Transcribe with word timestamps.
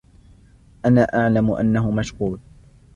أنا 0.85 1.01
أعلم 1.13 1.51
أنه 1.51 1.91
مشغول. 1.91 2.39